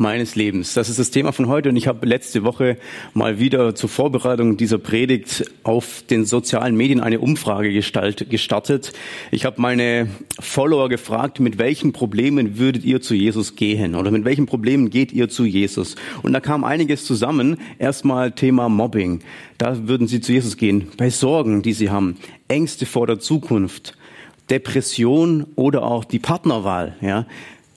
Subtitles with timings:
[0.00, 0.72] meines Lebens.
[0.74, 2.78] Das ist das Thema von heute und ich habe letzte Woche
[3.12, 8.92] mal wieder zur Vorbereitung dieser Predigt auf den sozialen Medien eine Umfrage gestartet.
[9.30, 10.08] Ich habe meine
[10.40, 15.12] Follower gefragt, mit welchen Problemen würdet ihr zu Jesus gehen oder mit welchen Problemen geht
[15.12, 15.96] ihr zu Jesus?
[16.22, 17.58] Und da kam einiges zusammen.
[17.78, 19.20] Erstmal Thema Mobbing.
[19.58, 20.88] Da würden sie zu Jesus gehen.
[20.96, 22.16] Bei Sorgen, die sie haben,
[22.48, 23.98] Ängste vor der Zukunft,
[24.48, 27.26] Depression oder auch die Partnerwahl, ja.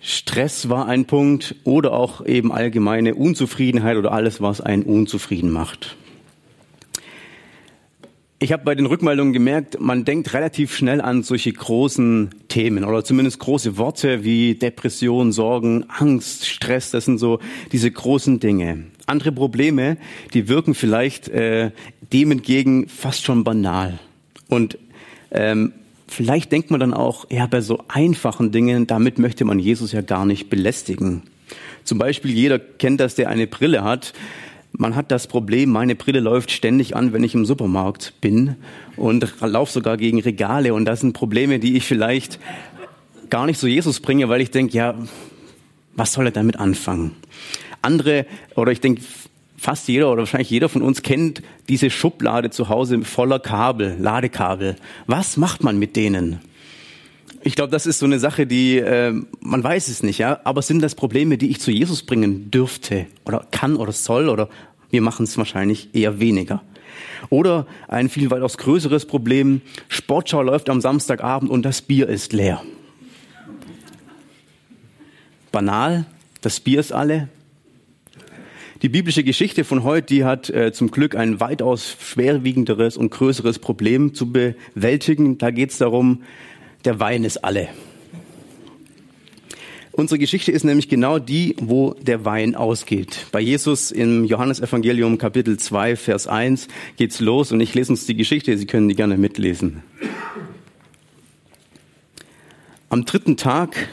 [0.05, 5.95] Stress war ein Punkt oder auch eben allgemeine Unzufriedenheit oder alles, was einen unzufrieden macht.
[8.39, 13.05] Ich habe bei den Rückmeldungen gemerkt, man denkt relativ schnell an solche großen Themen oder
[13.05, 16.91] zumindest große Worte wie Depression, Sorgen, Angst, Stress.
[16.91, 17.39] Das sind so
[17.71, 18.87] diese großen Dinge.
[19.05, 19.95] Andere Probleme,
[20.33, 21.71] die wirken vielleicht äh,
[22.11, 23.99] dem entgegen fast schon banal.
[24.49, 24.77] Und
[25.31, 25.71] ähm,
[26.15, 30.01] Vielleicht denkt man dann auch, ja, bei so einfachen Dingen, damit möchte man Jesus ja
[30.01, 31.23] gar nicht belästigen.
[31.85, 34.13] Zum Beispiel, jeder kennt das, der eine Brille hat.
[34.73, 38.57] Man hat das Problem, meine Brille läuft ständig an, wenn ich im Supermarkt bin
[38.95, 40.75] und laufe sogar gegen Regale.
[40.75, 42.39] Und das sind Probleme, die ich vielleicht
[43.31, 44.93] gar nicht so Jesus bringe, weil ich denke, ja,
[45.95, 47.15] was soll er damit anfangen?
[47.81, 49.01] Andere, oder ich denke,
[49.63, 54.75] fast jeder oder wahrscheinlich jeder von uns kennt diese Schublade zu Hause voller Kabel, Ladekabel.
[55.07, 56.41] Was macht man mit denen?
[57.43, 60.41] Ich glaube, das ist so eine Sache, die äh, man weiß es nicht, ja.
[60.43, 64.49] Aber sind das Probleme, die ich zu Jesus bringen dürfte oder kann oder soll oder
[64.89, 66.61] wir machen es wahrscheinlich eher weniger.
[67.29, 72.61] Oder ein viel weitaus größeres Problem: Sportschau läuft am Samstagabend und das Bier ist leer.
[75.53, 76.05] Banal,
[76.41, 77.29] das Bier ist alle,
[78.83, 83.59] die biblische Geschichte von heute, die hat äh, zum Glück ein weitaus schwerwiegenderes und größeres
[83.59, 85.37] Problem zu bewältigen.
[85.37, 86.23] Da geht es darum,
[86.83, 87.69] der Wein ist alle.
[89.93, 93.27] Unsere Geschichte ist nämlich genau die, wo der Wein ausgeht.
[93.31, 96.67] Bei Jesus im Johannesevangelium Kapitel 2, Vers 1
[96.97, 99.81] geht's los und ich lese uns die Geschichte, Sie können die gerne mitlesen.
[102.89, 103.87] Am dritten Tag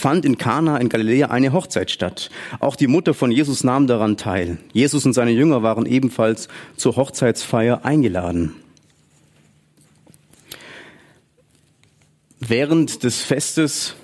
[0.00, 2.30] fand in Kana in Galiläa eine Hochzeit statt.
[2.58, 4.58] Auch die Mutter von Jesus nahm daran teil.
[4.72, 8.54] Jesus und seine Jünger waren ebenfalls zur Hochzeitsfeier eingeladen.
[12.40, 13.94] Während des Festes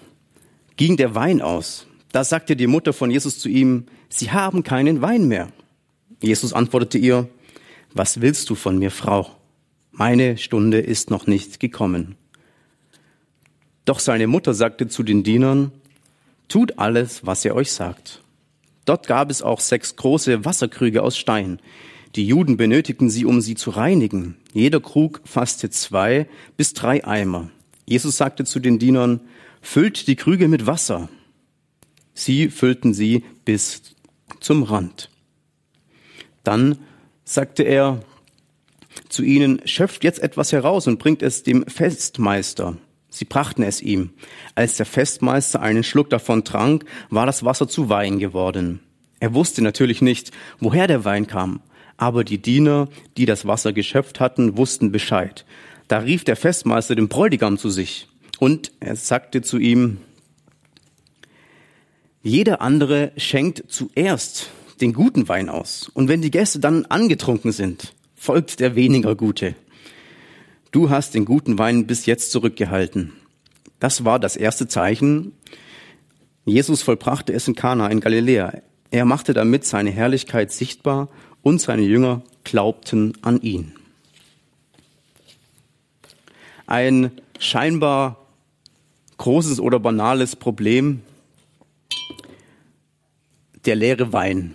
[0.76, 1.86] ging der Wein aus.
[2.12, 5.48] Da sagte die Mutter von Jesus zu ihm, Sie haben keinen Wein mehr.
[6.22, 7.28] Jesus antwortete ihr,
[7.92, 9.30] Was willst du von mir, Frau?
[9.90, 12.16] Meine Stunde ist noch nicht gekommen.
[13.86, 15.72] Doch seine Mutter sagte zu den Dienern,
[16.48, 18.22] tut alles, was er euch sagt.
[18.84, 21.60] Dort gab es auch sechs große Wasserkrüge aus Stein.
[22.14, 24.36] Die Juden benötigten sie, um sie zu reinigen.
[24.52, 27.50] Jeder Krug fasste zwei bis drei Eimer.
[27.84, 29.20] Jesus sagte zu den Dienern,
[29.60, 31.08] füllt die Krüge mit Wasser.
[32.14, 33.82] Sie füllten sie bis
[34.40, 35.10] zum Rand.
[36.44, 36.78] Dann
[37.24, 38.02] sagte er
[39.08, 42.76] zu ihnen, schöpft jetzt etwas heraus und bringt es dem Festmeister.
[43.16, 44.10] Sie brachten es ihm.
[44.56, 48.80] Als der Festmeister einen Schluck davon trank, war das Wasser zu Wein geworden.
[49.20, 51.62] Er wusste natürlich nicht, woher der Wein kam,
[51.96, 55.46] aber die Diener, die das Wasser geschöpft hatten, wussten Bescheid.
[55.88, 58.06] Da rief der Festmeister den Bräutigam zu sich
[58.38, 59.96] und er sagte zu ihm,
[62.22, 64.50] jeder andere schenkt zuerst
[64.82, 69.54] den guten Wein aus und wenn die Gäste dann angetrunken sind, folgt der weniger gute.
[70.76, 73.14] Du hast den guten Wein bis jetzt zurückgehalten.
[73.80, 75.32] Das war das erste Zeichen.
[76.44, 78.60] Jesus vollbrachte es in Kana in Galiläa.
[78.90, 81.08] Er machte damit seine Herrlichkeit sichtbar
[81.40, 83.72] und seine Jünger glaubten an ihn.
[86.66, 88.26] Ein scheinbar
[89.16, 91.00] großes oder banales Problem,
[93.64, 94.54] der leere Wein.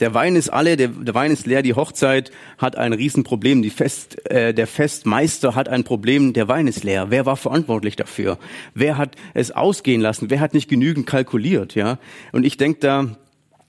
[0.00, 3.70] Der Wein ist alle, der, der, Wein ist leer, die Hochzeit hat ein Riesenproblem, die
[3.70, 7.10] Fest, äh, der Festmeister hat ein Problem, der Wein ist leer.
[7.10, 8.38] Wer war verantwortlich dafür?
[8.74, 10.30] Wer hat es ausgehen lassen?
[10.30, 11.74] Wer hat nicht genügend kalkuliert?
[11.74, 11.98] Ja,
[12.32, 13.16] und ich denke da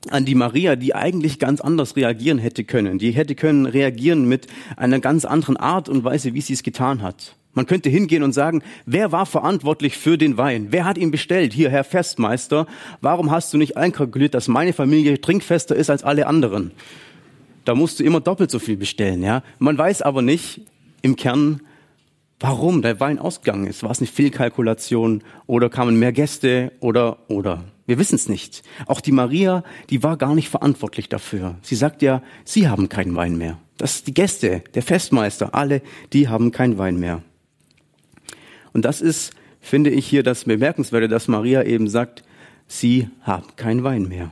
[0.10, 3.00] an die Maria, die eigentlich ganz anders reagieren hätte können.
[3.00, 4.48] Die hätte können reagieren mit
[4.78, 7.36] einer ganz anderen Art und Weise, wie sie es getan hat.
[7.54, 10.68] Man könnte hingehen und sagen, wer war verantwortlich für den Wein?
[10.72, 11.54] Wer hat ihn bestellt?
[11.54, 12.66] Hier, Herr Festmeister,
[13.02, 16.72] warum hast du nicht einkalkuliert, dass meine Familie trinkfester ist als alle anderen?
[17.66, 19.44] Da musst du immer doppelt so viel bestellen, ja?
[19.60, 20.62] Man weiß aber nicht
[21.02, 21.62] im Kern,
[22.40, 23.84] warum der Wein ausgegangen ist.
[23.84, 27.64] War es eine Fehlkalkulation oder kamen mehr Gäste oder, oder?
[27.86, 28.64] Wir wissen es nicht.
[28.88, 31.56] Auch die Maria, die war gar nicht verantwortlich dafür.
[31.62, 33.60] Sie sagt ja, sie haben keinen Wein mehr.
[33.78, 35.82] Das ist die Gäste, der Festmeister, alle,
[36.14, 37.22] die haben keinen Wein mehr.
[38.74, 42.24] Und das ist, finde ich hier das Bemerkenswerte, dass Maria eben sagt,
[42.68, 44.32] sie haben keinen Wein mehr.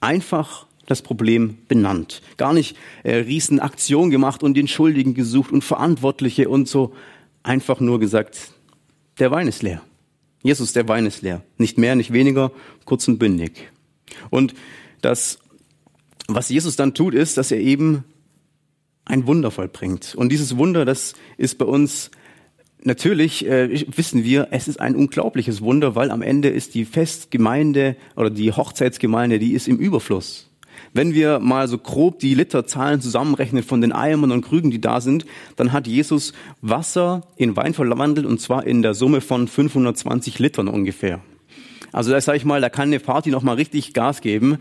[0.00, 2.22] Einfach das Problem benannt.
[2.36, 6.94] Gar nicht äh, Riesenaktion gemacht und den Schuldigen gesucht und Verantwortliche und so.
[7.42, 8.52] Einfach nur gesagt,
[9.18, 9.82] der Wein ist leer.
[10.42, 11.42] Jesus, der Wein ist leer.
[11.56, 12.50] Nicht mehr, nicht weniger,
[12.84, 13.70] kurz und bündig.
[14.30, 14.54] Und
[15.00, 15.38] das,
[16.26, 18.04] was Jesus dann tut, ist, dass er eben
[19.04, 20.14] ein Wunder vollbringt.
[20.14, 22.10] Und dieses Wunder, das ist bei uns
[22.84, 27.96] natürlich äh, wissen wir, es ist ein unglaubliches Wunder, weil am Ende ist die Festgemeinde
[28.16, 30.48] oder die Hochzeitsgemeinde, die ist im Überfluss.
[30.94, 35.00] Wenn wir mal so grob die Literzahlen zusammenrechnen von den Eimern und Krügen, die da
[35.00, 35.24] sind,
[35.56, 40.68] dann hat Jesus Wasser in Wein verwandelt und zwar in der Summe von 520 Litern
[40.68, 41.20] ungefähr.
[41.92, 44.58] Also da sage ich mal, da kann eine Party noch mal richtig Gas geben,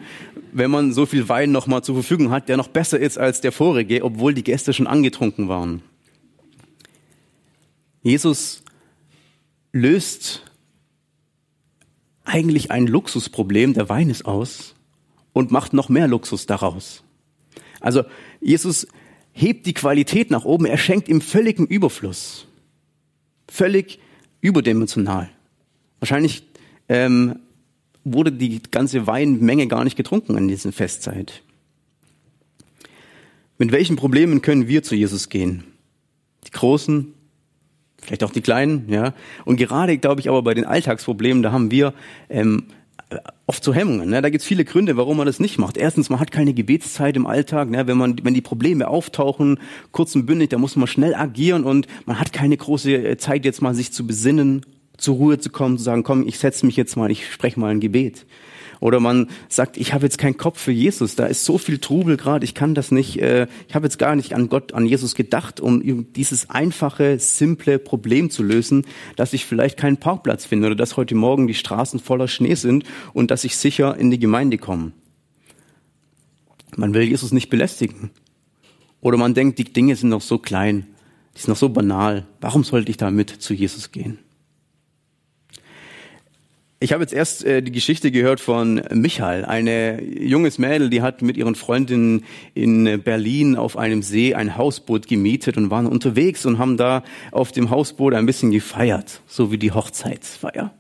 [0.51, 3.39] wenn man so viel Wein noch mal zur Verfügung hat, der noch besser ist als
[3.41, 5.81] der vorige, obwohl die Gäste schon angetrunken waren.
[8.01, 8.63] Jesus
[9.71, 10.43] löst
[12.23, 14.75] eigentlich ein Luxusproblem, der Wein ist aus,
[15.33, 17.03] und macht noch mehr Luxus daraus.
[17.79, 18.03] Also
[18.39, 18.87] Jesus
[19.33, 22.47] hebt die Qualität nach oben, er schenkt im völligen Überfluss.
[23.47, 23.99] Völlig
[24.41, 25.29] überdimensional.
[25.99, 26.43] Wahrscheinlich
[26.89, 27.39] ähm,
[28.03, 31.43] wurde die ganze Weinmenge gar nicht getrunken an dieser Festzeit.
[33.57, 35.63] Mit welchen Problemen können wir zu Jesus gehen?
[36.47, 37.13] Die großen,
[38.01, 39.13] vielleicht auch die kleinen, ja.
[39.45, 41.93] Und gerade, glaube ich, aber bei den Alltagsproblemen, da haben wir
[42.29, 42.65] ähm,
[43.45, 44.09] oft so Hemmungen.
[44.09, 44.21] Ne?
[44.21, 45.77] Da gibt es viele Gründe, warum man das nicht macht.
[45.77, 47.69] Erstens, man hat keine Gebetszeit im Alltag.
[47.69, 47.87] Ne?
[47.87, 49.59] Wenn man, wenn die Probleme auftauchen,
[49.91, 53.45] kurz und bündig, da muss man schnell agieren und man hat keine große äh, Zeit,
[53.45, 54.65] jetzt mal sich zu besinnen,
[54.97, 57.71] zur Ruhe zu kommen, zu sagen, komm, ich setze mich jetzt mal, ich spreche mal
[57.71, 58.25] ein Gebet.
[58.81, 62.17] Oder man sagt, ich habe jetzt keinen Kopf für Jesus, da ist so viel Trubel
[62.17, 65.13] gerade, ich kann das nicht, äh, ich habe jetzt gar nicht an Gott, an Jesus
[65.13, 70.75] gedacht, um dieses einfache, simple Problem zu lösen, dass ich vielleicht keinen Parkplatz finde oder
[70.75, 72.83] dass heute Morgen die Straßen voller Schnee sind
[73.13, 74.93] und dass ich sicher in die Gemeinde komme.
[76.75, 78.09] Man will Jesus nicht belästigen.
[78.99, 80.87] Oder man denkt, die Dinge sind noch so klein,
[81.35, 82.25] die sind noch so banal.
[82.39, 84.17] Warum sollte ich damit zu Jesus gehen?
[86.83, 91.21] Ich habe jetzt erst äh, die Geschichte gehört von Michael, eine junges Mädel, die hat
[91.21, 92.23] mit ihren Freundinnen
[92.55, 97.51] in Berlin auf einem See ein Hausboot gemietet und waren unterwegs und haben da auf
[97.51, 100.73] dem Hausboot ein bisschen gefeiert, so wie die Hochzeitsfeier.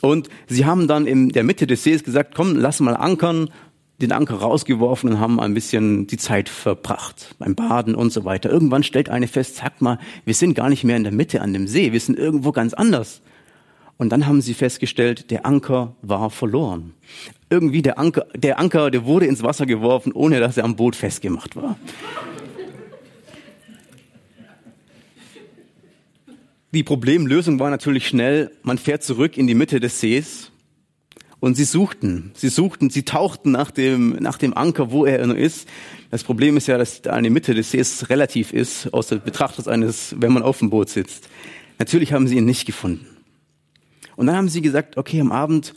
[0.00, 3.50] Und sie haben dann in der Mitte des Sees gesagt, komm, lass mal ankern,
[4.02, 8.50] den Anker rausgeworfen und haben ein bisschen die Zeit verbracht beim Baden und so weiter.
[8.50, 11.52] Irgendwann stellt eine fest, sag mal, wir sind gar nicht mehr in der Mitte an
[11.52, 13.22] dem See, wir sind irgendwo ganz anders.
[13.98, 16.92] Und dann haben sie festgestellt, der Anker war verloren.
[17.48, 20.96] Irgendwie der Anker, der Anker, der wurde ins Wasser geworfen, ohne dass er am Boot
[20.96, 21.78] festgemacht war.
[26.72, 30.50] Die Problemlösung war natürlich schnell, man fährt zurück in die Mitte des Sees
[31.40, 35.68] und sie suchten, sie suchten, sie tauchten nach dem, nach dem Anker, wo er ist.
[36.10, 39.66] Das Problem ist ja, dass da eine Mitte des Sees relativ ist, aus der Betrachtung
[39.68, 41.30] eines, wenn man auf dem Boot sitzt.
[41.78, 43.15] Natürlich haben sie ihn nicht gefunden.
[44.16, 45.74] Und dann haben sie gesagt, okay, am Abend,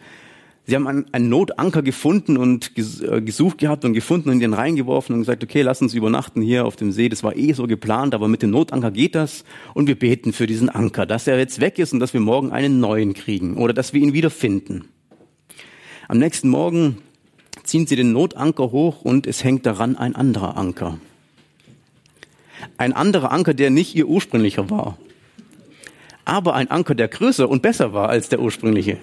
[0.66, 5.22] sie haben einen, Notanker gefunden und äh, gesucht gehabt und gefunden und den reingeworfen und
[5.22, 7.10] gesagt, okay, lass uns übernachten hier auf dem See.
[7.10, 9.44] Das war eh so geplant, aber mit dem Notanker geht das.
[9.74, 12.52] Und wir beten für diesen Anker, dass er jetzt weg ist und dass wir morgen
[12.52, 14.86] einen neuen kriegen oder dass wir ihn wieder finden.
[16.08, 16.98] Am nächsten Morgen
[17.64, 20.98] ziehen sie den Notanker hoch und es hängt daran ein anderer Anker.
[22.78, 24.98] Ein anderer Anker, der nicht ihr ursprünglicher war
[26.30, 28.98] aber ein Anker, der größer und besser war als der ursprüngliche.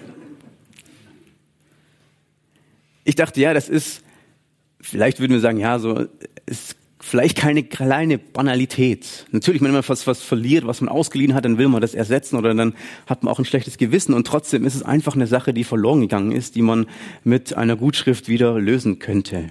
[3.03, 4.01] Ich dachte, ja, das ist,
[4.79, 6.05] vielleicht würden wir sagen, ja, so,
[6.45, 9.25] ist vielleicht keine kleine Banalität.
[9.31, 12.37] Natürlich, wenn man was, was verliert, was man ausgeliehen hat, dann will man das ersetzen
[12.37, 12.73] oder dann
[13.05, 16.01] hat man auch ein schlechtes Gewissen und trotzdem ist es einfach eine Sache, die verloren
[16.01, 16.87] gegangen ist, die man
[17.23, 19.49] mit einer Gutschrift wieder lösen könnte.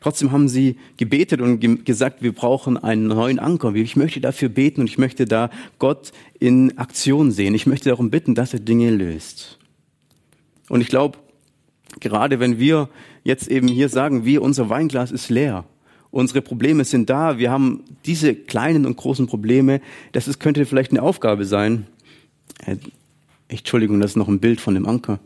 [0.00, 3.74] Trotzdem haben sie gebetet und ge gesagt, wir brauchen einen neuen Anker.
[3.74, 7.54] Ich möchte dafür beten und ich möchte da Gott in Aktion sehen.
[7.54, 9.58] Ich möchte darum bitten, dass er Dinge löst.
[10.68, 11.18] Und ich glaube,
[12.00, 12.88] gerade wenn wir
[13.24, 15.64] jetzt eben hier sagen, wir, unser Weinglas ist leer
[16.10, 17.38] Unsere Probleme sind da.
[17.38, 19.80] Wir haben diese kleinen und großen Probleme.
[20.12, 21.86] Das ist, könnte vielleicht eine Aufgabe sein.
[22.64, 22.76] Äh,
[23.48, 25.20] Entschuldigung, das ist noch ein Bild von dem Anker.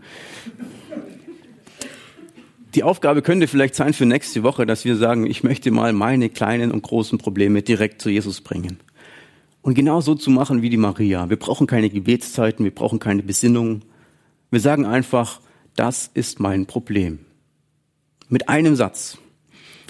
[2.74, 6.30] Die Aufgabe könnte vielleicht sein für nächste Woche, dass wir sagen, ich möchte mal meine
[6.30, 8.78] kleinen und großen Probleme direkt zu Jesus bringen.
[9.60, 11.28] Und genau so zu machen wie die Maria.
[11.28, 13.82] Wir brauchen keine Gebetszeiten, wir brauchen keine Besinnung.
[14.50, 15.40] Wir sagen einfach,
[15.76, 17.18] das ist mein Problem.
[18.30, 19.18] Mit einem Satz.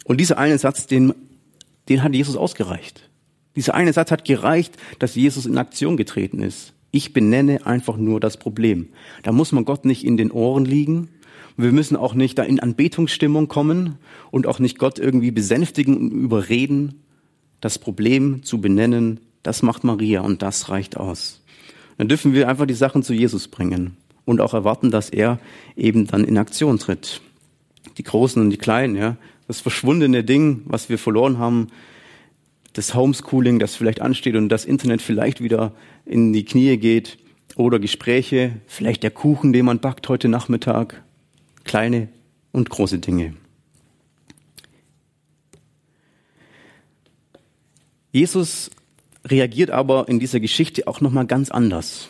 [0.05, 1.15] Und dieser eine Satz, den,
[1.89, 3.09] den hat Jesus ausgereicht.
[3.55, 6.73] Dieser eine Satz hat gereicht, dass Jesus in Aktion getreten ist.
[6.91, 8.89] Ich benenne einfach nur das Problem.
[9.23, 11.09] Da muss man Gott nicht in den Ohren liegen.
[11.57, 13.97] Wir müssen auch nicht da in Anbetungsstimmung kommen
[14.31, 17.03] und auch nicht Gott irgendwie besänftigen und überreden.
[17.61, 21.43] Das Problem zu benennen, das macht Maria und das reicht aus.
[21.99, 25.39] Dann dürfen wir einfach die Sachen zu Jesus bringen und auch erwarten, dass er
[25.77, 27.21] eben dann in Aktion tritt.
[27.99, 29.17] Die Großen und die Kleinen, ja.
[29.49, 31.69] Das verschwundene Ding, was wir verloren haben,
[32.73, 35.73] das Homeschooling, das vielleicht ansteht und das Internet vielleicht wieder
[36.07, 37.19] in die Knie geht
[37.57, 41.03] oder Gespräche, vielleicht der Kuchen, den man backt heute Nachmittag,
[41.65, 42.09] kleine
[42.53, 43.35] und große Dinge.
[48.13, 48.71] Jesus
[49.25, 52.09] reagiert aber in dieser Geschichte auch noch mal ganz anders.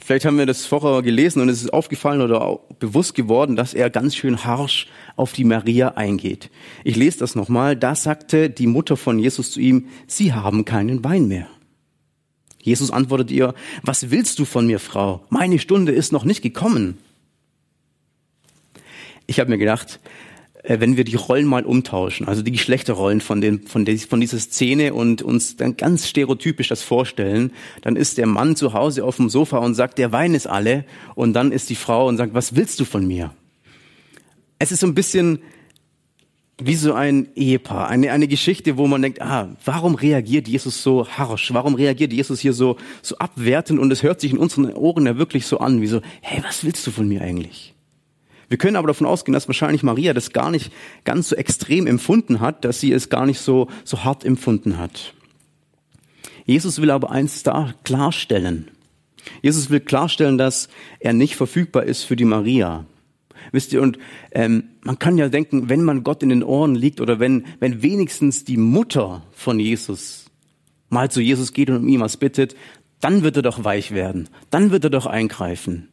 [0.00, 3.74] Vielleicht haben wir das vorher gelesen und es ist aufgefallen oder auch bewusst geworden, dass
[3.74, 4.86] er ganz schön harsh
[5.16, 6.50] auf die Maria eingeht.
[6.84, 7.76] Ich lese das nochmal.
[7.76, 11.48] Da sagte die Mutter von Jesus zu ihm, Sie haben keinen Wein mehr.
[12.60, 15.24] Jesus antwortet ihr, was willst du von mir, Frau?
[15.30, 16.98] Meine Stunde ist noch nicht gekommen.
[19.28, 20.00] Ich habe mir gedacht,
[20.62, 24.20] äh, wenn wir die Rollen mal umtauschen, also die Geschlechterrollen von, den, von, der, von
[24.20, 29.04] dieser Szene und uns dann ganz stereotypisch das vorstellen, dann ist der Mann zu Hause
[29.04, 32.16] auf dem Sofa und sagt, der Wein ist alle und dann ist die Frau und
[32.16, 33.32] sagt, was willst du von mir?
[34.58, 35.40] Es ist so ein bisschen
[36.60, 41.06] wie so ein Ehepaar, eine, eine Geschichte, wo man denkt, ah, warum reagiert Jesus so
[41.06, 41.54] harsch?
[41.54, 43.78] Warum reagiert Jesus hier so, so abwertend?
[43.78, 46.64] Und es hört sich in unseren Ohren ja wirklich so an, wie so, hey, was
[46.64, 47.74] willst du von mir eigentlich?
[48.48, 50.72] Wir können aber davon ausgehen, dass wahrscheinlich Maria das gar nicht
[51.04, 55.14] ganz so extrem empfunden hat, dass sie es gar nicht so, so hart empfunden hat.
[56.46, 58.70] Jesus will aber eins da klarstellen.
[59.42, 62.86] Jesus will klarstellen, dass er nicht verfügbar ist für die Maria.
[63.52, 63.98] Wisst ihr, und
[64.32, 67.82] ähm, man kann ja denken, wenn man Gott in den Ohren liegt oder wenn, wenn
[67.82, 70.26] wenigstens die Mutter von Jesus
[70.88, 72.56] mal zu Jesus geht und um ihm was bittet,
[73.00, 75.88] dann wird er doch weich werden, dann wird er doch eingreifen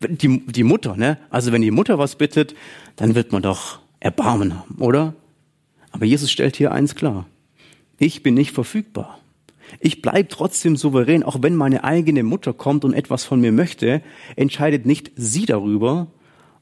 [0.00, 1.18] die, die Mutter, ne?
[1.30, 2.54] Also wenn die Mutter was bittet,
[2.96, 5.14] dann wird man doch Erbarmen haben, oder?
[5.92, 7.26] Aber Jesus stellt hier eins klar.
[7.98, 9.18] Ich bin nicht verfügbar.
[9.78, 14.02] Ich bleib trotzdem souverän, auch wenn meine eigene Mutter kommt und etwas von mir möchte,
[14.36, 16.08] entscheidet nicht sie darüber,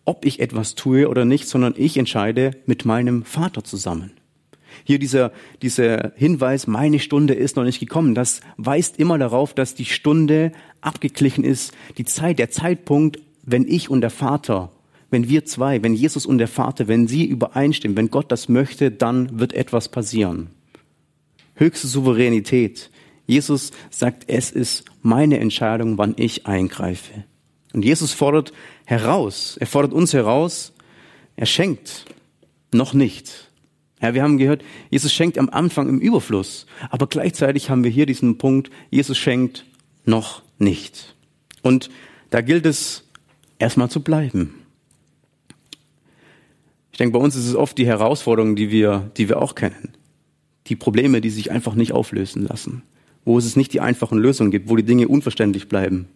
[0.05, 4.13] ob ich etwas tue oder nicht, sondern ich entscheide mit meinem Vater zusammen.
[4.85, 9.75] Hier dieser, dieser Hinweis, meine Stunde ist noch nicht gekommen, das weist immer darauf, dass
[9.75, 13.19] die Stunde abgeglichen ist, die Zeit, der Zeitpunkt
[13.51, 14.71] wenn ich und der Vater,
[15.11, 18.91] wenn wir zwei, wenn Jesus und der Vater, wenn sie übereinstimmen, wenn Gott das möchte,
[18.91, 20.51] dann wird etwas passieren.
[21.55, 22.91] Höchste Souveränität.
[23.27, 27.25] Jesus sagt, es ist meine Entscheidung, wann ich eingreife.
[27.73, 28.53] Und Jesus fordert
[28.85, 30.73] heraus, er fordert uns heraus,
[31.37, 32.07] er schenkt
[32.73, 33.51] noch nicht.
[34.01, 38.07] Ja, wir haben gehört, Jesus schenkt am Anfang im Überfluss, aber gleichzeitig haben wir hier
[38.07, 39.67] diesen Punkt, Jesus schenkt
[40.05, 41.17] noch nicht.
[41.63, 41.91] Und
[42.31, 43.08] da gilt es,
[43.59, 44.55] erstmal zu bleiben.
[46.93, 49.93] Ich denke, bei uns ist es oft die Herausforderung, die wir, die wir auch kennen.
[50.67, 52.83] Die Probleme, die sich einfach nicht auflösen lassen.
[53.25, 56.09] Wo es nicht die einfachen Lösungen gibt, wo die Dinge unverständlich bleiben.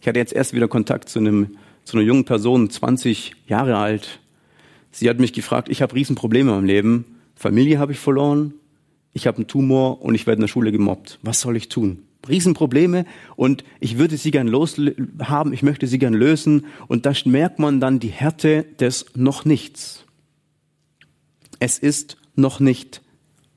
[0.00, 4.20] Ich hatte jetzt erst wieder Kontakt zu, einem, zu einer jungen Person, 20 Jahre alt.
[4.90, 7.04] Sie hat mich gefragt, ich habe Riesenprobleme im Leben.
[7.34, 8.54] Familie habe ich verloren,
[9.12, 11.18] ich habe einen Tumor und ich werde in der Schule gemobbt.
[11.22, 12.02] Was soll ich tun?
[12.28, 13.04] Riesenprobleme
[13.36, 17.80] und ich würde sie gern loshaben, ich möchte sie gern lösen und da merkt man
[17.80, 20.04] dann die Härte des noch nichts.
[21.60, 23.02] Es ist noch nicht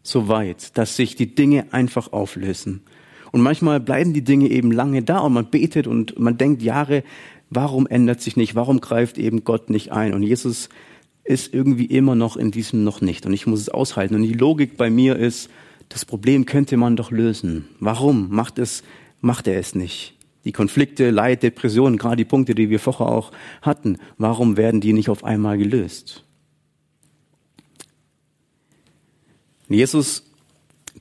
[0.04, 2.82] so weit, dass sich die Dinge einfach auflösen.
[3.32, 7.04] Und manchmal bleiben die Dinge eben lange da und man betet und man denkt Jahre,
[7.50, 10.14] warum ändert sich nicht, warum greift eben Gott nicht ein?
[10.14, 10.70] Und Jesus
[11.24, 14.16] ist irgendwie immer noch in diesem noch nicht und ich muss es aushalten.
[14.16, 15.50] Und die Logik bei mir ist,
[15.89, 17.67] das Problem könnte man doch lösen.
[17.79, 18.84] Warum macht es,
[19.22, 20.15] macht er es nicht?
[20.44, 24.94] Die Konflikte, Leid, Depressionen, gerade die Punkte, die wir vorher auch hatten, warum werden die
[24.94, 26.24] nicht auf einmal gelöst?
[29.67, 30.24] Jesus,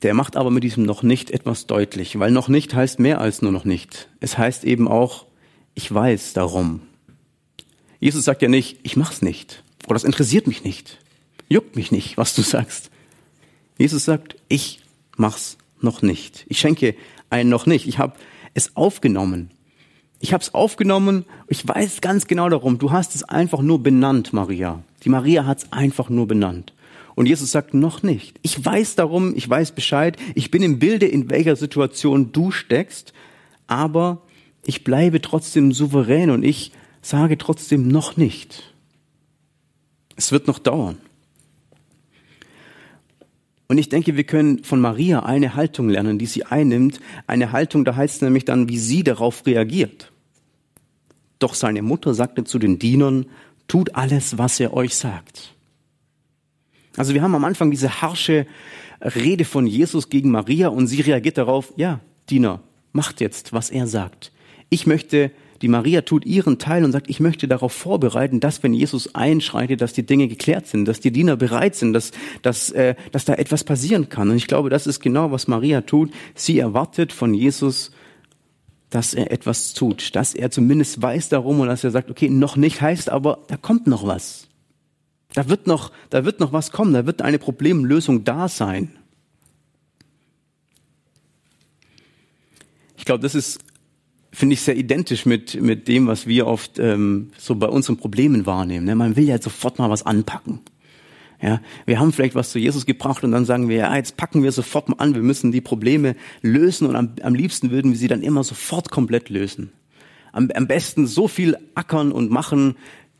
[0.01, 3.41] der macht aber mit diesem noch nicht etwas deutlich, weil noch nicht heißt mehr als
[3.41, 4.09] nur noch nicht.
[4.19, 5.25] Es heißt eben auch,
[5.73, 6.81] ich weiß darum.
[7.99, 10.99] Jesus sagt ja nicht, ich mach's nicht oder es interessiert mich nicht,
[11.47, 12.91] juckt mich nicht, was du sagst.
[13.77, 14.81] Jesus sagt, ich
[15.15, 16.45] mach's noch nicht.
[16.49, 16.95] Ich schenke
[17.29, 17.87] einen noch nicht.
[17.87, 18.13] Ich habe
[18.53, 19.51] es aufgenommen.
[20.19, 21.25] Ich habe es aufgenommen.
[21.47, 22.79] Ich weiß ganz genau darum.
[22.79, 24.81] Du hast es einfach nur benannt, Maria.
[25.03, 26.73] Die Maria hat es einfach nur benannt.
[27.15, 28.39] Und Jesus sagt noch nicht.
[28.41, 30.17] Ich weiß darum, ich weiß Bescheid.
[30.35, 33.13] Ich bin im Bilde, in welcher Situation du steckst.
[33.67, 34.21] Aber
[34.65, 38.73] ich bleibe trotzdem souverän und ich sage trotzdem noch nicht.
[40.15, 40.97] Es wird noch dauern.
[43.67, 46.99] Und ich denke, wir können von Maria eine Haltung lernen, die sie einnimmt.
[47.27, 50.11] Eine Haltung, da heißt es nämlich dann, wie sie darauf reagiert.
[51.39, 53.25] Doch seine Mutter sagte zu den Dienern,
[53.67, 55.53] tut alles, was er euch sagt.
[56.95, 58.47] Also wir haben am Anfang diese harsche
[59.01, 62.61] Rede von Jesus gegen Maria und sie reagiert darauf, ja, Diener,
[62.93, 64.31] macht jetzt, was er sagt.
[64.69, 68.73] Ich möchte die Maria tut ihren Teil und sagt, ich möchte darauf vorbereiten, dass wenn
[68.73, 72.11] Jesus einschreitet, dass die Dinge geklärt sind, dass die Diener bereit sind, dass,
[72.41, 74.29] dass, äh, dass da etwas passieren kann.
[74.29, 76.11] Und ich glaube, das ist genau, was Maria tut.
[76.35, 77.91] Sie erwartet von Jesus,
[78.89, 82.55] dass er etwas tut, dass er zumindest weiß darum und dass er sagt, okay, noch
[82.55, 84.47] nicht heißt, aber da kommt noch was.
[85.33, 88.97] Da wird noch, da wird noch was kommen, da wird eine Problemlösung da sein.
[92.95, 93.59] Ich glaube, das ist
[94.37, 98.45] finde ich sehr identisch mit, mit dem, was wir oft ähm, so bei unseren Problemen
[98.45, 98.85] wahrnehmen.
[98.85, 98.93] Ne?
[98.93, 100.59] Man will ja sofort mal was anpacken.
[101.41, 104.43] Ja, wir haben vielleicht was zu Jesus gebracht und dann sagen wir, ja, jetzt packen
[104.43, 107.97] wir sofort mal an, wir müssen die Probleme lösen und am, am liebsten würden wir
[107.97, 109.71] sie dann immer sofort komplett lösen.
[110.33, 112.75] Am, am besten so viel ackern und machen.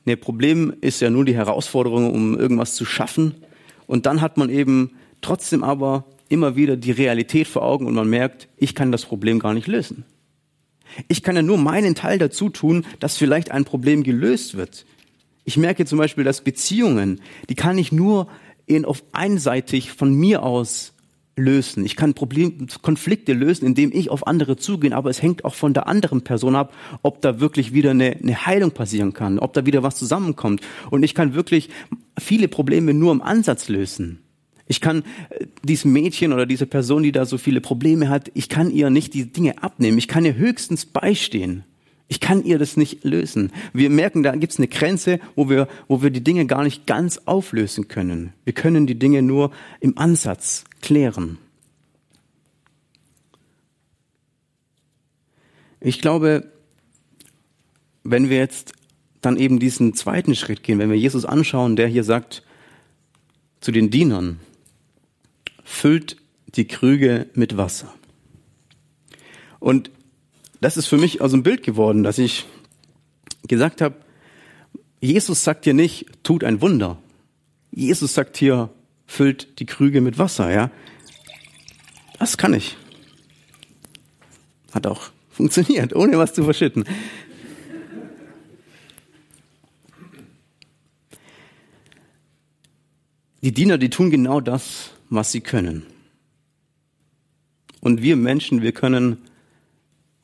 [0.06, 3.34] Ne, Problem ist ja nur die Herausforderung, um irgendwas zu schaffen.
[3.88, 8.08] Und dann hat man eben trotzdem aber immer wieder die Realität vor Augen und man
[8.08, 10.06] merkt, ich kann das Problem gar nicht lösen.
[11.08, 14.86] Ich kann ja nur meinen Teil dazu tun, dass vielleicht ein Problem gelöst wird.
[15.44, 18.28] Ich merke zum Beispiel, dass Beziehungen, die kann ich nur
[18.66, 20.94] in, auf einseitig von mir aus
[21.38, 21.86] lösen.
[21.86, 25.74] Ich kann Problem, Konflikte lösen, indem ich auf andere zugehe, aber es hängt auch von
[25.74, 29.66] der anderen Person ab, ob da wirklich wieder eine, eine Heilung passieren kann, ob da
[29.66, 30.62] wieder was zusammenkommt.
[30.90, 31.70] Und ich kann wirklich
[32.20, 34.27] viele Probleme nur im Ansatz lösen.
[34.68, 38.50] Ich kann äh, diesem Mädchen oder dieser Person, die da so viele Probleme hat, ich
[38.50, 39.98] kann ihr nicht die Dinge abnehmen.
[39.98, 41.64] Ich kann ihr höchstens beistehen.
[42.10, 43.52] Ich kann ihr das nicht lösen.
[43.74, 46.86] Wir merken, da gibt es eine Grenze, wo wir, wo wir die Dinge gar nicht
[46.86, 48.34] ganz auflösen können.
[48.46, 49.52] Wir können die Dinge nur
[49.82, 51.38] im Ansatz klären.
[55.82, 56.50] Ich glaube,
[58.04, 58.74] wenn wir jetzt
[59.22, 62.44] dann eben diesen zweiten Schritt gehen, wenn wir Jesus anschauen, der hier sagt
[63.60, 64.40] zu den Dienern,
[65.68, 66.16] füllt
[66.56, 67.94] die Krüge mit Wasser.
[69.60, 69.92] Und
[70.62, 72.46] das ist für mich also ein Bild geworden, dass ich
[73.48, 73.96] gesagt habe,
[75.02, 76.98] Jesus sagt hier nicht, tut ein Wunder.
[77.70, 78.70] Jesus sagt hier,
[79.06, 80.72] füllt die Krüge mit Wasser, ja.
[82.18, 82.78] Das kann ich.
[84.74, 86.86] Hat auch funktioniert, ohne was zu verschütten.
[93.44, 95.84] Die Diener, die tun genau das, was sie können.
[97.82, 99.18] Und wir Menschen, wir können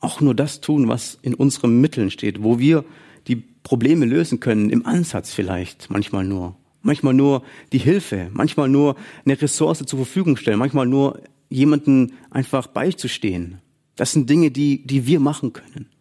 [0.00, 2.84] auch nur das tun, was in unseren Mitteln steht, wo wir
[3.26, 6.56] die Probleme lösen können, im Ansatz vielleicht, manchmal nur.
[6.82, 7.42] Manchmal nur
[7.72, 13.60] die Hilfe, manchmal nur eine Ressource zur Verfügung stellen, manchmal nur jemanden einfach beizustehen.
[13.96, 15.93] Das sind Dinge, die, die wir machen können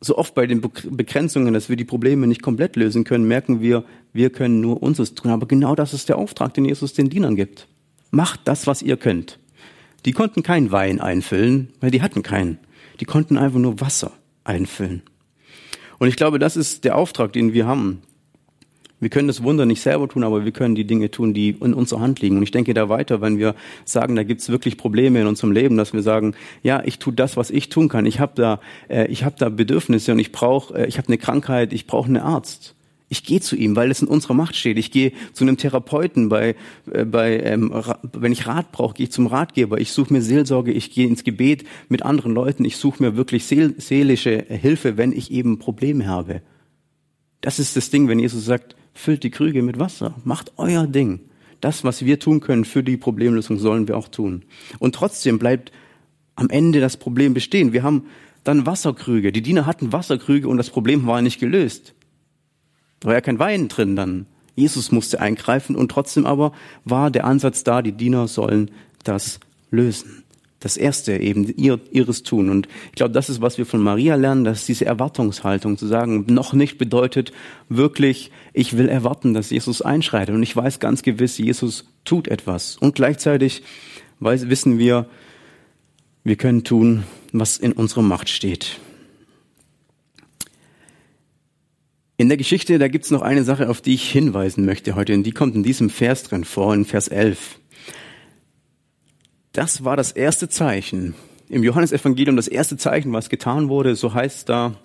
[0.00, 3.84] so oft bei den Begrenzungen, dass wir die Probleme nicht komplett lösen können, merken wir,
[4.12, 5.30] wir können nur unseres tun.
[5.30, 7.66] Aber genau das ist der Auftrag, den Jesus den Dienern gibt.
[8.10, 9.38] Macht das, was ihr könnt.
[10.04, 12.58] Die konnten keinen Wein einfüllen, weil die hatten keinen.
[13.00, 14.12] Die konnten einfach nur Wasser
[14.44, 15.02] einfüllen.
[15.98, 18.02] Und ich glaube, das ist der Auftrag, den wir haben.
[19.00, 21.72] Wir können das Wunder nicht selber tun, aber wir können die Dinge tun, die in
[21.72, 22.36] unserer Hand liegen.
[22.36, 25.76] Und ich denke da weiter, wenn wir sagen, da gibt's wirklich Probleme in unserem Leben,
[25.76, 28.06] dass wir sagen, ja, ich tue das, was ich tun kann.
[28.06, 31.18] Ich habe da, äh, ich habe da Bedürfnisse und ich brauche, äh, ich habe eine
[31.18, 32.74] Krankheit, ich brauche einen Arzt.
[33.08, 34.76] Ich gehe zu ihm, weil es in unserer Macht steht.
[34.76, 36.56] Ich gehe zu einem Therapeuten, bei,
[36.90, 37.72] äh, bei ähm,
[38.12, 39.78] wenn ich Rat brauche, gehe ich zum Ratgeber.
[39.78, 42.64] Ich suche mir Seelsorge, ich gehe ins Gebet mit anderen Leuten.
[42.64, 46.42] Ich suche mir wirklich seel seelische Hilfe, wenn ich eben Probleme habe.
[47.40, 51.20] Das ist das Ding, wenn Jesus sagt, füllt die Krüge mit Wasser, macht euer Ding.
[51.60, 54.44] Das, was wir tun können für die Problemlösung, sollen wir auch tun.
[54.78, 55.72] Und trotzdem bleibt
[56.36, 57.72] am Ende das Problem bestehen.
[57.72, 58.06] Wir haben
[58.44, 59.32] dann Wasserkrüge.
[59.32, 61.94] Die Diener hatten Wasserkrüge und das Problem war nicht gelöst.
[63.00, 64.26] Da war ja kein Wein drin dann.
[64.54, 66.52] Jesus musste eingreifen und trotzdem aber
[66.84, 68.70] war der Ansatz da, die Diener sollen
[69.04, 69.38] das
[69.70, 70.17] lösen.
[70.60, 72.50] Das erste eben ihr, ihres Tun.
[72.50, 76.24] Und ich glaube, das ist, was wir von Maria lernen, dass diese Erwartungshaltung zu sagen,
[76.28, 77.32] noch nicht bedeutet
[77.68, 80.34] wirklich, ich will erwarten, dass Jesus einschreitet.
[80.34, 82.76] Und ich weiß ganz gewiss, Jesus tut etwas.
[82.76, 83.62] Und gleichzeitig
[84.18, 85.06] weiß, wissen wir,
[86.24, 88.80] wir können tun, was in unserer Macht steht.
[92.16, 95.22] In der Geschichte, da gibt's noch eine Sache, auf die ich hinweisen möchte heute, und
[95.22, 97.60] die kommt in diesem Vers drin vor, in Vers 11.
[99.58, 101.16] Das war das erste Zeichen.
[101.48, 104.76] Im Johannesevangelium das erste Zeichen, was getan wurde, so heißt da.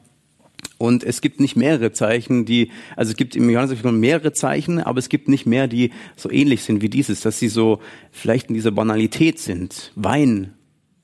[0.79, 4.97] Und es gibt nicht mehrere Zeichen, die, also es gibt im Johannesevangelium mehrere Zeichen, aber
[4.97, 7.81] es gibt nicht mehr, die so ähnlich sind wie dieses, dass sie so
[8.12, 9.91] vielleicht in dieser Banalität sind.
[9.93, 10.53] Wein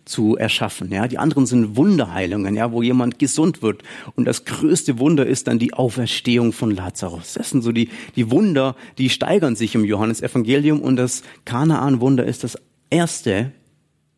[0.04, 0.92] zu erschaffen.
[0.92, 3.84] Ja, die anderen sind Wunderheilungen, ja, wo jemand gesund wird.
[4.16, 7.34] Und das größte Wunder ist dann die Auferstehung von Lazarus.
[7.36, 10.80] Das sind so die, die Wunder, die steigern sich im Johannesevangelium.
[10.80, 12.58] Und das Kanaan-Wunder ist das
[12.90, 13.52] erste,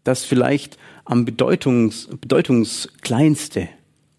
[0.04, 3.70] das vielleicht am Bedeutungs, bedeutungskleinste,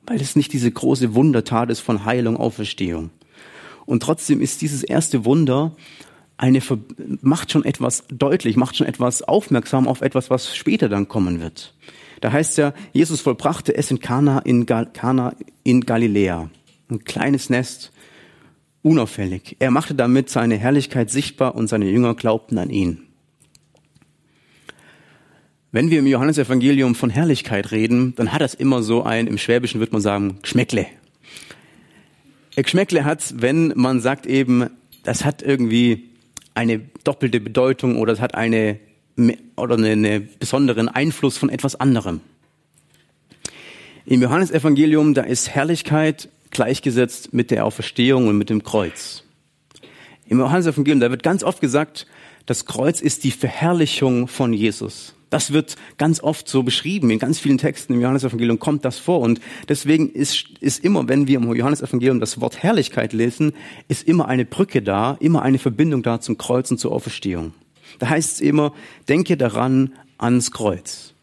[0.06, 3.10] weil es nicht diese große Wundertat ist von Heilung, Auferstehung.
[3.86, 5.76] Und trotzdem ist dieses erste Wunder
[6.36, 6.60] eine,
[7.20, 11.74] macht schon etwas deutlich, macht schon etwas aufmerksam auf etwas, was später dann kommen wird.
[12.20, 16.50] Da heißt ja, Jesus vollbrachte es in Kana in, Gal Kana in Galiläa.
[16.88, 17.92] Ein kleines Nest,
[18.82, 19.56] unauffällig.
[19.58, 23.06] Er machte damit seine Herrlichkeit sichtbar und seine Jünger glaubten an ihn.
[25.74, 29.80] Wenn wir im Johannesevangelium von Herrlichkeit reden, dann hat das immer so ein, im Schwäbischen
[29.80, 30.84] würde man sagen, Geschmäckle.
[32.54, 34.68] Geschmäckle hat, wenn man sagt eben,
[35.02, 36.10] das hat irgendwie
[36.52, 38.80] eine doppelte Bedeutung oder es hat eine
[39.56, 42.20] oder einen eine besonderen Einfluss von etwas anderem.
[44.04, 49.24] Im Johannesevangelium, da ist Herrlichkeit gleichgesetzt mit der Auferstehung und mit dem Kreuz.
[50.28, 52.06] Im Johannesevangelium, da wird ganz oft gesagt,
[52.44, 55.14] das Kreuz ist die Verherrlichung von Jesus.
[55.32, 57.08] Das wird ganz oft so beschrieben.
[57.08, 59.20] In ganz vielen Texten im Johannesevangelium kommt das vor.
[59.20, 63.54] Und deswegen ist, ist immer, wenn wir im Johannesevangelium das Wort Herrlichkeit lesen,
[63.88, 67.54] ist immer eine Brücke da, immer eine Verbindung da zum Kreuz und zur Auferstehung.
[67.98, 68.74] Da heißt es immer,
[69.08, 71.14] denke daran ans Kreuz.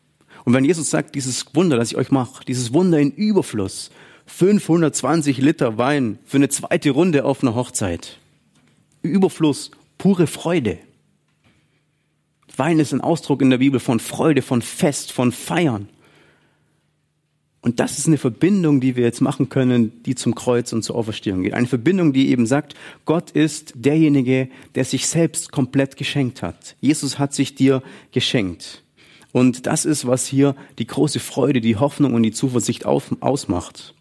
[0.43, 3.91] Und wenn Jesus sagt, dieses Wunder, das ich euch mache, dieses Wunder in Überfluss,
[4.25, 8.17] 520 Liter Wein für eine zweite Runde auf einer Hochzeit.
[9.03, 9.69] Überfluss,
[9.99, 10.79] pure Freude.
[12.59, 15.87] Wein ist ein Ausdruck in der Bibel von Freude, von Fest, von Feiern.
[17.61, 20.95] Und das ist eine Verbindung, die wir jetzt machen können, die zum Kreuz und zur
[20.95, 21.53] Auferstehung geht.
[21.53, 26.75] Eine Verbindung, die eben sagt, Gott ist derjenige, der sich selbst komplett geschenkt hat.
[26.79, 28.83] Jesus hat sich dir geschenkt.
[29.31, 33.93] Und das ist, was hier die große Freude, die Hoffnung und die Zuversicht auf, ausmacht.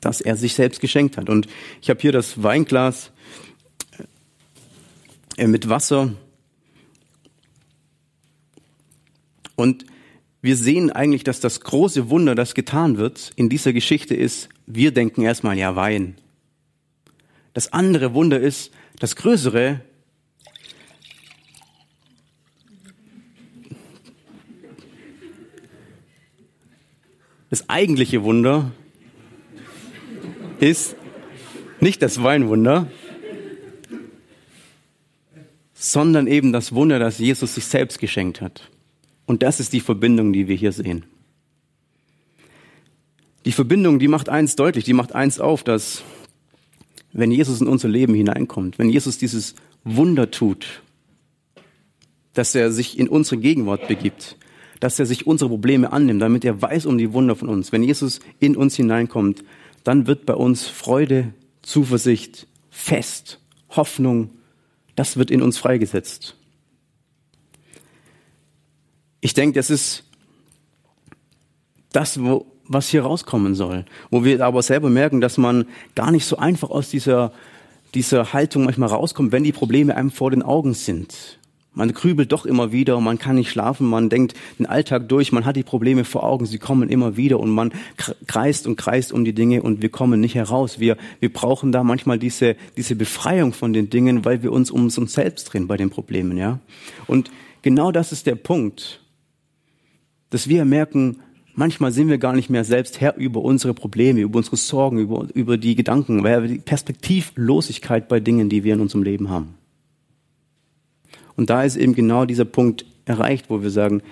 [0.00, 1.28] Dass er sich selbst geschenkt hat.
[1.30, 1.48] Und
[1.80, 3.12] ich habe hier das Weinglas
[5.36, 6.12] äh, mit Wasser
[9.58, 9.86] Und
[10.40, 14.92] wir sehen eigentlich, dass das große Wunder, das getan wird in dieser Geschichte ist, wir
[14.92, 16.14] denken erstmal, ja, Wein.
[17.54, 19.80] Das andere Wunder ist, das größere,
[27.50, 28.70] das eigentliche Wunder
[30.60, 30.94] ist
[31.80, 32.88] nicht das Weinwunder,
[35.74, 38.70] sondern eben das Wunder, das Jesus sich selbst geschenkt hat.
[39.28, 41.04] Und das ist die Verbindung, die wir hier sehen.
[43.44, 46.02] Die Verbindung, die macht eins deutlich, die macht eins auf, dass
[47.12, 50.82] wenn Jesus in unser Leben hineinkommt, wenn Jesus dieses Wunder tut,
[52.32, 54.38] dass er sich in unsere Gegenwart begibt,
[54.80, 57.70] dass er sich unsere Probleme annimmt, damit er weiß um die Wunder von uns.
[57.70, 59.44] Wenn Jesus in uns hineinkommt,
[59.84, 64.30] dann wird bei uns Freude, Zuversicht, Fest, Hoffnung,
[64.96, 66.34] das wird in uns freigesetzt.
[69.20, 70.04] Ich denke, das ist
[71.92, 73.84] das, wo, was hier rauskommen soll.
[74.10, 77.32] Wo wir aber selber merken, dass man gar nicht so einfach aus dieser,
[77.94, 81.38] dieser Haltung manchmal rauskommt, wenn die Probleme einem vor den Augen sind.
[81.74, 85.44] Man grübelt doch immer wieder, man kann nicht schlafen, man denkt den Alltag durch, man
[85.44, 87.72] hat die Probleme vor Augen, sie kommen immer wieder und man
[88.26, 90.80] kreist und kreist um die Dinge und wir kommen nicht heraus.
[90.80, 94.86] Wir, wir brauchen da manchmal diese, diese Befreiung von den Dingen, weil wir uns um
[94.86, 96.58] uns selbst drehen bei den Problemen, ja.
[97.06, 97.30] Und
[97.62, 99.00] genau das ist der Punkt
[100.30, 101.20] dass wir merken,
[101.54, 105.26] manchmal sind wir gar nicht mehr selbst Herr über unsere Probleme, über unsere Sorgen, über,
[105.34, 109.54] über die Gedanken, weil die Perspektivlosigkeit bei Dingen, die wir in unserem Leben haben.
[111.36, 114.02] Und da ist eben genau dieser Punkt erreicht, wo wir sagen,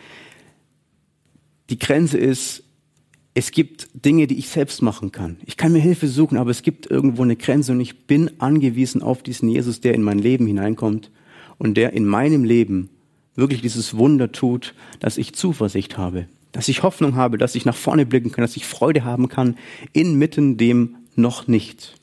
[1.71, 2.63] die Grenze ist,
[3.35, 5.37] es gibt Dinge, die ich selbst machen kann.
[5.45, 9.03] Ich kann mir Hilfe suchen, aber es gibt irgendwo eine Grenze und ich bin angewiesen
[9.03, 11.11] auf diesen Jesus, der in mein Leben hineinkommt
[11.59, 12.89] und der in meinem Leben
[13.37, 17.77] wirklich dieses Wunder tut, dass ich Zuversicht habe, dass ich Hoffnung habe, dass ich nach
[17.77, 19.57] vorne blicken kann, dass ich Freude haben kann,
[19.93, 21.95] inmitten dem noch nicht,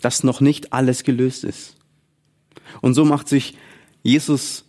[0.00, 1.76] dass noch nicht alles gelöst ist.
[2.80, 3.56] Und so macht sich
[4.02, 4.64] Jesus,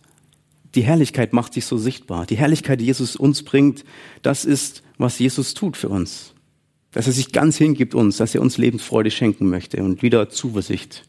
[0.74, 2.26] die Herrlichkeit macht sich so sichtbar.
[2.26, 3.84] Die Herrlichkeit, die Jesus uns bringt,
[4.22, 6.34] das ist, was Jesus tut für uns.
[6.92, 11.04] Dass er sich ganz hingibt uns, dass er uns Lebensfreude schenken möchte und wieder Zuversicht.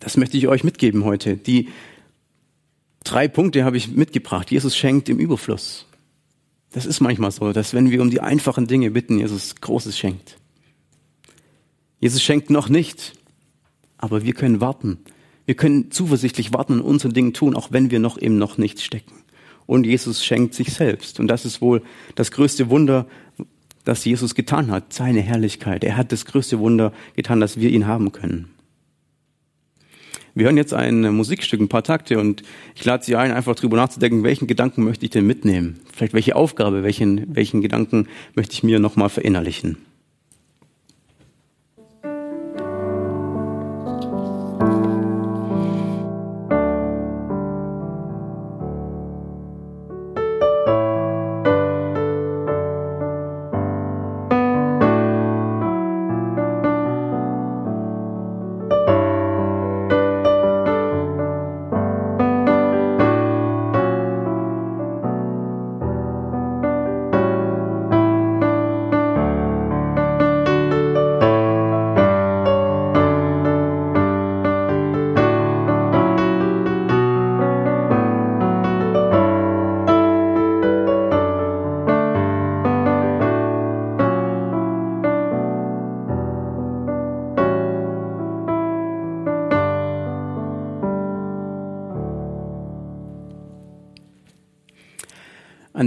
[0.00, 1.36] Das möchte ich euch mitgeben heute.
[1.36, 1.68] Die
[3.04, 4.50] drei Punkte habe ich mitgebracht.
[4.50, 5.86] Jesus schenkt im Überfluss.
[6.72, 10.36] Das ist manchmal so, dass wenn wir um die einfachen Dinge bitten, Jesus Großes schenkt.
[12.00, 13.14] Jesus schenkt noch nicht,
[13.96, 14.98] aber wir können warten.
[15.46, 18.80] Wir können zuversichtlich warten und unsere Dinge tun, auch wenn wir noch im noch nicht
[18.80, 19.14] stecken.
[19.66, 21.20] Und Jesus schenkt sich selbst.
[21.20, 21.82] Und das ist wohl
[22.14, 23.06] das größte Wunder,
[23.84, 25.84] das Jesus getan hat, seine Herrlichkeit.
[25.84, 28.50] Er hat das größte Wunder getan, dass wir ihn haben können.
[30.38, 32.44] Wir hören jetzt ein Musikstück, ein paar Takte und
[32.76, 35.80] ich lade Sie ein, einfach drüber nachzudenken, welchen Gedanken möchte ich denn mitnehmen?
[35.92, 39.78] Vielleicht welche Aufgabe, welchen, welchen Gedanken möchte ich mir nochmal verinnerlichen?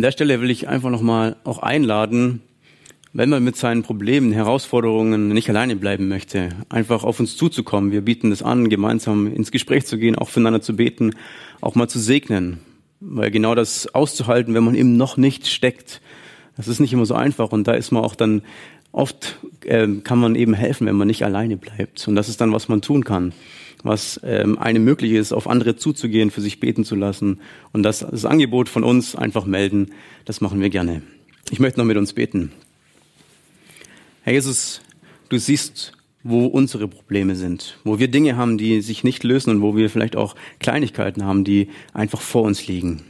[0.01, 2.41] An der Stelle will ich einfach nochmal auch einladen,
[3.13, 7.91] wenn man mit seinen Problemen, Herausforderungen nicht alleine bleiben möchte, einfach auf uns zuzukommen.
[7.91, 11.11] Wir bieten es an, gemeinsam ins Gespräch zu gehen, auch füreinander zu beten,
[11.61, 12.61] auch mal zu segnen.
[12.99, 16.01] Weil genau das auszuhalten, wenn man eben noch nicht steckt,
[16.57, 17.51] das ist nicht immer so einfach.
[17.51, 18.41] Und da ist man auch dann,
[18.91, 22.07] oft äh, kann man eben helfen, wenn man nicht alleine bleibt.
[22.07, 23.33] Und das ist dann, was man tun kann
[23.83, 27.39] was ähm, einem möglich ist, auf andere zuzugehen, für sich beten zu lassen.
[27.71, 29.91] Und das, das Angebot von uns einfach melden,
[30.25, 31.01] das machen wir gerne.
[31.49, 32.51] Ich möchte noch mit uns beten.
[34.23, 34.81] Herr Jesus,
[35.29, 39.61] du siehst, wo unsere Probleme sind, wo wir Dinge haben, die sich nicht lösen und
[39.61, 43.03] wo wir vielleicht auch Kleinigkeiten haben, die einfach vor uns liegen.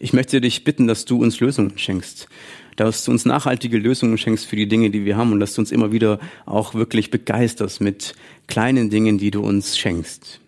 [0.00, 2.28] Ich möchte dich bitten, dass du uns Lösungen schenkst,
[2.76, 5.60] dass du uns nachhaltige Lösungen schenkst für die Dinge, die wir haben und dass du
[5.60, 8.14] uns immer wieder auch wirklich begeisterst mit
[8.46, 10.40] kleinen Dingen, die du uns schenkst.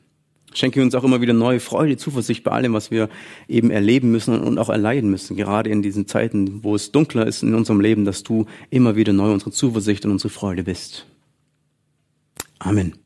[0.56, 3.10] Schenke uns auch immer wieder neue Freude, Zuversicht bei allem, was wir
[3.46, 7.42] eben erleben müssen und auch erleiden müssen, gerade in diesen Zeiten, wo es dunkler ist
[7.42, 11.06] in unserem Leben, dass du immer wieder neu unsere Zuversicht und unsere Freude bist.
[12.58, 12.96] Amen.